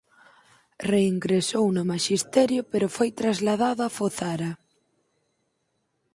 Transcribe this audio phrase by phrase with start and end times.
[0.91, 4.51] Reingresou no maxisterio pero foi trasladado a Fozara.